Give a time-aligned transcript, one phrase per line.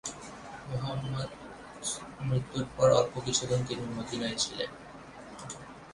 [0.69, 1.29] মুহাম্মদ
[2.21, 4.69] মৃত্যুর পর অল্প কিছুদিন তিনি মদীনায় ছিলেন।